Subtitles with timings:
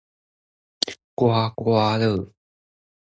[1.13, 2.33] 刮刮樂